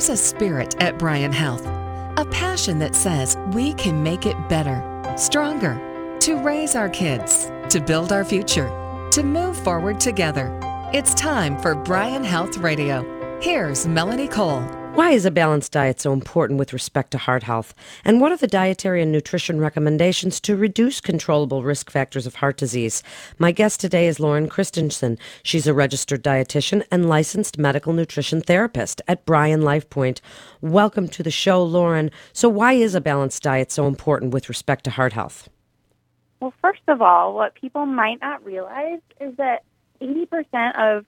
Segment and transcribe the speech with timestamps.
[0.00, 4.82] There's a spirit at Bryan Health, a passion that says we can make it better,
[5.18, 5.74] stronger,
[6.20, 8.70] to raise our kids, to build our future,
[9.12, 10.58] to move forward together.
[10.94, 13.04] It's time for Bryan Health Radio.
[13.42, 14.62] Here's Melanie Cole.
[14.94, 17.74] Why is a balanced diet so important with respect to heart health?
[18.04, 22.56] And what are the dietary and nutrition recommendations to reduce controllable risk factors of heart
[22.56, 23.02] disease?
[23.38, 25.16] My guest today is Lauren Christensen.
[25.44, 30.20] She's a registered dietitian and licensed medical nutrition therapist at Bryan LifePoint.
[30.60, 32.10] Welcome to the show, Lauren.
[32.32, 35.48] So, why is a balanced diet so important with respect to heart health?
[36.40, 39.62] Well, first of all, what people might not realize is that
[40.02, 41.04] 80% of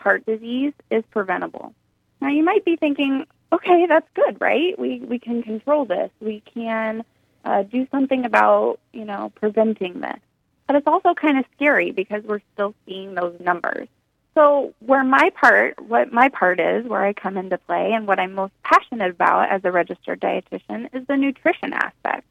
[0.00, 1.74] heart disease is preventable.
[2.20, 4.78] Now, you might be thinking, okay, that's good, right?
[4.78, 6.10] We, we can control this.
[6.20, 7.04] We can
[7.44, 10.18] uh, do something about, you know, preventing this.
[10.66, 13.88] But it's also kind of scary because we're still seeing those numbers.
[14.34, 18.18] So, where my part, what my part is, where I come into play, and what
[18.18, 22.26] I'm most passionate about as a registered dietitian is the nutrition aspect.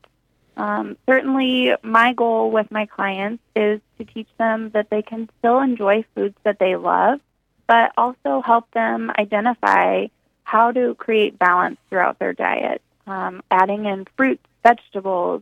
[0.58, 5.60] Um, certainly, my goal with my clients is to teach them that they can still
[5.60, 7.20] enjoy foods that they love,
[7.68, 10.08] but also help them identify
[10.44, 15.42] how to create balance throughout their diet, um, adding in fruits, vegetables,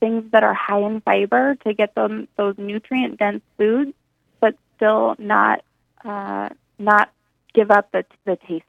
[0.00, 3.92] things that are high in fiber to get them those nutrient dense foods,
[4.40, 5.62] but still not
[6.04, 7.10] uh, not
[7.54, 8.64] give up the the taste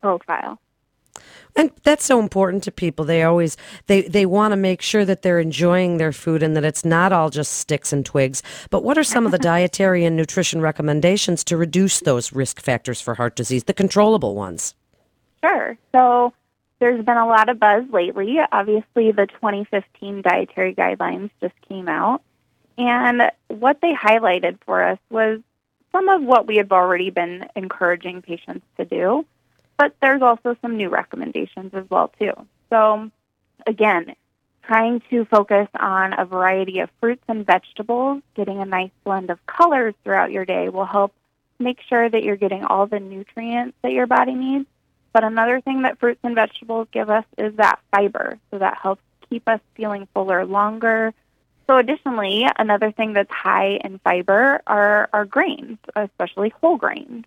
[0.00, 0.58] profile.
[1.56, 3.04] And that's so important to people.
[3.04, 6.64] They always they they want to make sure that they're enjoying their food and that
[6.64, 8.42] it's not all just sticks and twigs.
[8.70, 13.00] But what are some of the dietary and nutrition recommendations to reduce those risk factors
[13.00, 14.74] for heart disease, the controllable ones?
[15.44, 15.76] Sure.
[15.92, 16.32] So
[16.80, 18.38] there's been a lot of buzz lately.
[18.50, 22.22] Obviously, the 2015 dietary guidelines just came out.
[22.76, 25.40] And what they highlighted for us was
[25.92, 29.24] some of what we have already been encouraging patients to do,
[29.76, 32.32] but there's also some new recommendations as well too.
[32.70, 33.10] So
[33.66, 34.14] again,
[34.62, 39.44] trying to focus on a variety of fruits and vegetables, getting a nice blend of
[39.46, 41.12] colors throughout your day will help
[41.58, 44.66] make sure that you're getting all the nutrients that your body needs
[45.14, 48.36] but another thing that fruits and vegetables give us is that fiber.
[48.50, 49.00] So that helps
[49.30, 51.14] keep us feeling fuller longer.
[51.68, 57.24] So additionally, another thing that's high in fiber are, are grains, especially whole grains.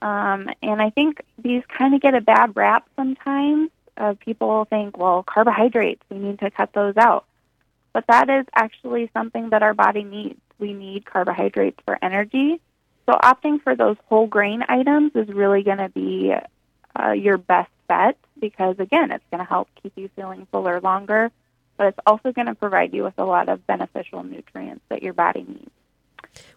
[0.00, 3.70] Um, and I think these kind of get a bad rap sometimes.
[3.96, 7.24] Uh, people think, well, carbohydrates, we need to cut those out.
[7.92, 10.40] But that is actually something that our body needs.
[10.58, 12.60] We need carbohydrates for energy.
[13.06, 16.34] So opting for those whole grain items is really going to be
[16.98, 21.30] uh, your best bet because, again, it's going to help keep you feeling fuller longer,
[21.76, 25.14] but it's also going to provide you with a lot of beneficial nutrients that your
[25.14, 25.70] body needs.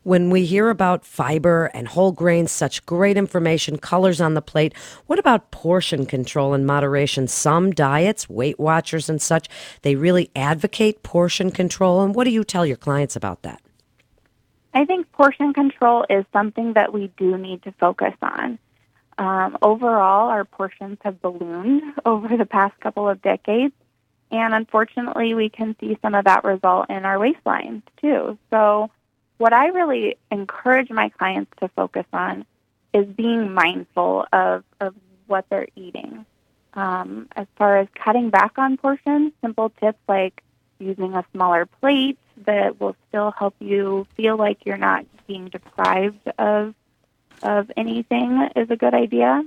[0.04, 4.74] When we hear about fiber and whole grains, such great information, colors on the plate,
[5.06, 7.28] what about portion control and moderation?
[7.28, 9.48] Some diets, Weight Watchers and such,
[9.84, 12.02] they really advocate portion control.
[12.02, 13.62] And what do you tell your clients about that?
[14.74, 18.58] I think portion control is something that we do need to focus on.
[19.18, 23.74] Um, overall, our portions have ballooned over the past couple of decades,
[24.32, 28.38] and unfortunately, we can see some of that result in our waistlines too.
[28.50, 28.90] So,
[29.42, 32.46] what I really encourage my clients to focus on
[32.94, 34.94] is being mindful of, of
[35.26, 36.28] what they're eating.
[36.76, 40.44] Um, as far as cutting back on portions, simple tips like
[40.78, 46.28] using a smaller plate that will still help you feel like you're not being deprived
[46.38, 46.76] of
[47.42, 49.44] of anything is a good idea.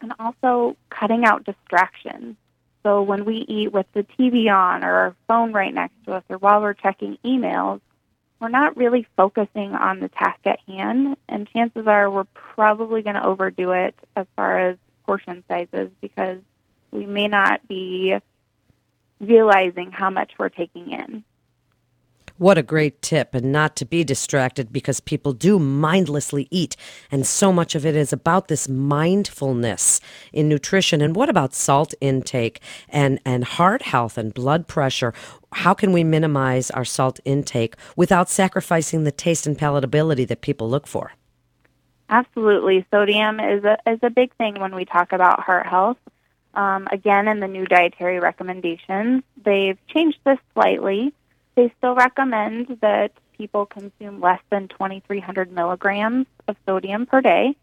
[0.00, 2.36] And also cutting out distractions.
[2.82, 6.24] So when we eat with the TV on or our phone right next to us
[6.30, 7.80] or while we're checking emails,
[8.40, 11.16] we're not really focusing on the task at hand.
[11.28, 14.76] And chances are we're probably going to overdo it as far as
[15.06, 16.38] portion sizes because
[16.90, 18.16] we may not be
[19.20, 21.24] realizing how much we're taking in.
[22.38, 26.76] What a great tip, and not to be distracted because people do mindlessly eat.
[27.10, 30.00] And so much of it is about this mindfulness
[30.34, 31.00] in nutrition.
[31.00, 32.60] And what about salt intake
[32.90, 35.14] and, and heart health and blood pressure?
[35.52, 40.68] How can we minimize our salt intake without sacrificing the taste and palatability that people
[40.68, 41.12] look for?
[42.10, 42.86] Absolutely.
[42.90, 45.96] Sodium is a, is a big thing when we talk about heart health.
[46.52, 51.14] Um, again, in the new dietary recommendations, they've changed this slightly.
[51.56, 57.56] They still recommend that people consume less than 2,300 milligrams of sodium per day.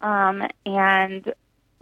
[0.00, 1.32] Um, and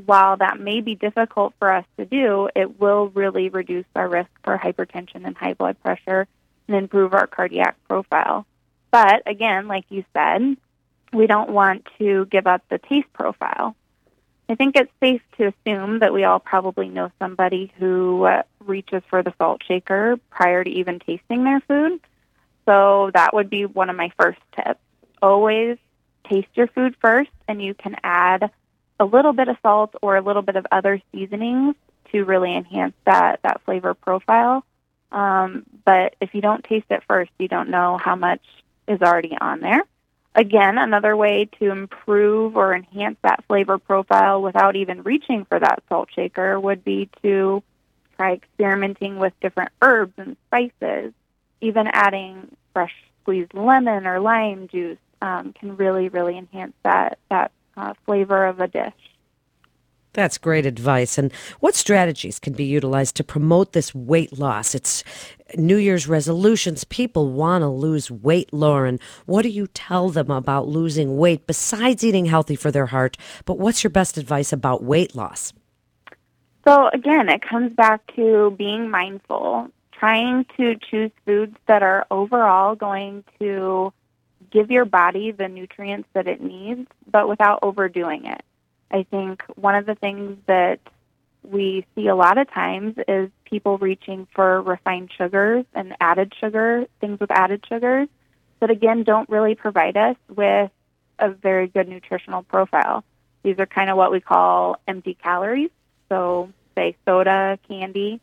[0.04, 4.30] while that may be difficult for us to do, it will really reduce our risk
[4.44, 6.26] for hypertension and high blood pressure
[6.68, 8.46] and improve our cardiac profile.
[8.90, 10.56] But again, like you said,
[11.12, 13.76] we don't want to give up the taste profile.
[14.48, 19.02] I think it's safe to assume that we all probably know somebody who uh, reaches
[19.08, 22.00] for the salt shaker prior to even tasting their food.
[22.66, 24.80] So that would be one of my first tips.
[25.20, 25.78] Always
[26.28, 28.50] taste your food first, and you can add
[29.00, 31.74] a little bit of salt or a little bit of other seasonings
[32.12, 34.64] to really enhance that, that flavor profile.
[35.10, 38.42] Um, but if you don't taste it first, you don't know how much
[38.86, 39.82] is already on there.
[40.34, 45.82] Again, another way to improve or enhance that flavor profile without even reaching for that
[45.88, 47.62] salt shaker would be to
[48.16, 51.12] try experimenting with different herbs and spices.
[51.60, 57.52] Even adding fresh squeezed lemon or lime juice um, can really, really enhance that that
[57.76, 59.11] uh, flavor of a dish.
[60.14, 61.16] That's great advice.
[61.16, 64.74] And what strategies can be utilized to promote this weight loss?
[64.74, 65.02] It's
[65.56, 66.84] New Year's resolutions.
[66.84, 69.00] People want to lose weight, Lauren.
[69.24, 73.16] What do you tell them about losing weight besides eating healthy for their heart?
[73.46, 75.54] But what's your best advice about weight loss?
[76.68, 82.76] So, again, it comes back to being mindful, trying to choose foods that are overall
[82.76, 83.92] going to
[84.50, 88.42] give your body the nutrients that it needs, but without overdoing it.
[88.92, 90.80] I think one of the things that
[91.42, 96.86] we see a lot of times is people reaching for refined sugars and added sugar,
[97.00, 98.08] things with added sugars
[98.60, 100.70] that again don't really provide us with
[101.18, 103.04] a very good nutritional profile.
[103.42, 105.70] These are kind of what we call empty calories.
[106.08, 108.20] So, say soda, candy.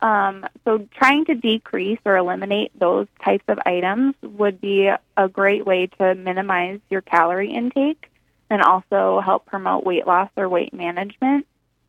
[0.00, 5.64] Um, so, trying to decrease or eliminate those types of items would be a great
[5.64, 8.10] way to minimize your calorie intake
[8.50, 11.46] and also help promote weight loss or weight management.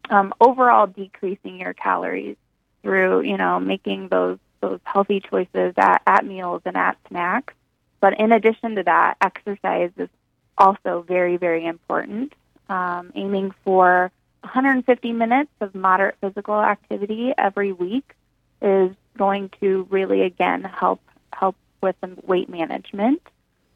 [0.10, 2.36] Um, overall, decreasing your calories
[2.82, 7.54] through you know making those those healthy choices at, at meals and at snacks.
[8.02, 10.10] But in addition to that, exercise is
[10.58, 12.34] also very very important.
[12.70, 14.12] Um, aiming for
[14.42, 18.14] 150 minutes of moderate physical activity every week
[18.62, 21.02] is going to really again help
[21.34, 23.22] help with weight management.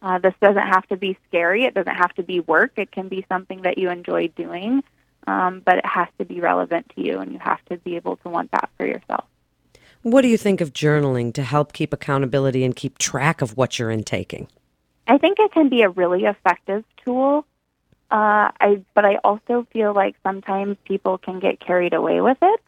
[0.03, 1.63] Uh, this doesn't have to be scary.
[1.63, 2.73] It doesn't have to be work.
[2.75, 4.83] It can be something that you enjoy doing,
[5.27, 8.17] um, but it has to be relevant to you, and you have to be able
[8.17, 9.23] to want that for yourself.
[10.01, 13.79] What do you think of journaling to help keep accountability and keep track of what
[13.79, 14.49] you're intaking?
[15.07, 17.45] I think it can be a really effective tool.
[18.11, 22.59] Uh, I, but I also feel like sometimes people can get carried away with it.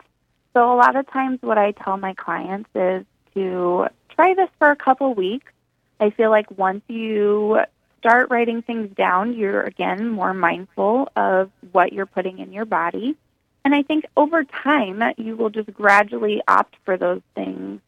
[0.54, 4.72] So a lot of times, what I tell my clients is to try this for
[4.72, 5.52] a couple weeks
[6.00, 7.60] I feel like once you
[8.00, 13.16] start writing things down, you're again more mindful of what you're putting in your body.
[13.64, 17.82] And I think over time, you will just gradually opt for those things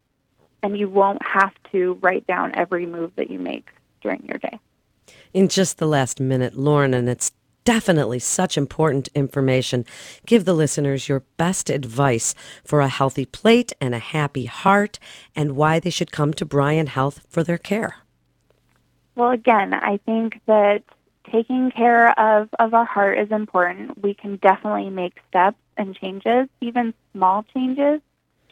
[0.63, 3.69] and you won't have to write down every move that you make
[4.01, 4.59] during your day.
[5.33, 7.31] In just the last minute, Lauren, and it's
[7.67, 9.83] definitely such important information.
[10.25, 12.33] Give the listeners your best advice
[12.63, 14.99] for a healthy plate and a happy heart
[15.35, 17.97] and why they should come to Bryan Health for their care.
[19.15, 20.83] Well, again, I think that
[21.29, 24.01] taking care of, of our heart is important.
[24.01, 27.99] We can definitely make steps and changes, even small changes,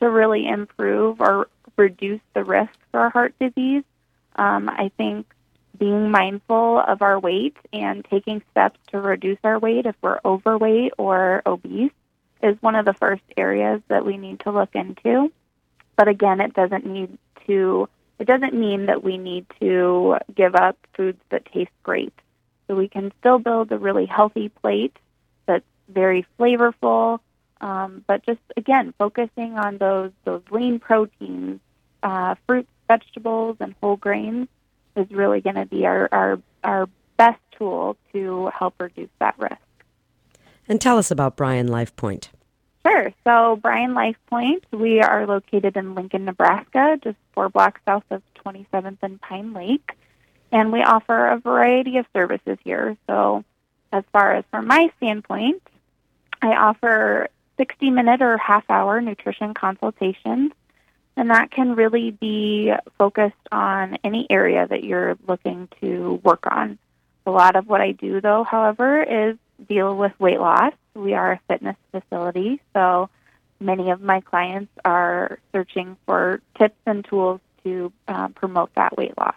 [0.02, 1.48] to really improve or
[1.78, 3.86] reduce the risk for heart disease.
[4.36, 5.26] Um, I think
[5.78, 10.94] being mindful of our weight and taking steps to reduce our weight if we're overweight
[10.98, 11.92] or obese
[12.42, 15.32] is one of the first areas that we need to look into.
[15.96, 17.18] But again, it doesn't need
[17.48, 22.14] to it doesn't mean that we need to give up foods that taste great.
[22.68, 24.96] So we can still build a really healthy plate
[25.46, 27.20] that's very flavorful,
[27.62, 31.60] um, but just again focusing on those those lean proteins,
[32.04, 34.48] uh, fruits, vegetables, and whole grains
[34.96, 39.58] is really going to be our, our, our best tool to help reduce that risk.
[40.68, 42.30] And tell us about Bryan Life Point.
[42.86, 43.14] Sure.
[43.24, 48.22] So, Bryan Life Point, we are located in Lincoln, Nebraska, just four blocks south of
[48.46, 49.92] 27th and Pine Lake.
[50.52, 52.96] And we offer a variety of services here.
[53.08, 53.44] So,
[53.92, 55.64] as far as from my standpoint,
[56.42, 60.52] I offer 60 minute or half hour nutrition consultations
[61.18, 66.78] and that can really be focused on any area that you're looking to work on.
[67.26, 70.74] A lot of what I do, though, however, is deal with weight loss.
[70.94, 73.10] We are a fitness facility, so
[73.60, 79.18] many of my clients are searching for tips and tools to uh, promote that weight
[79.18, 79.36] loss.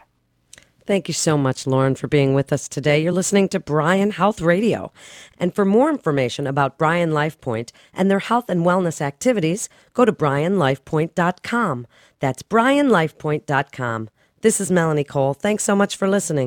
[0.88, 3.02] Thank you so much, Lauren, for being with us today.
[3.02, 4.90] You're listening to Bryan Health Radio.
[5.36, 10.14] And for more information about Bryan LifePoint and their health and wellness activities, go to
[10.14, 11.86] bryanlifepoint.com.
[12.20, 14.08] That's bryanlifepoint.com.
[14.40, 15.34] This is Melanie Cole.
[15.34, 16.46] Thanks so much for listening.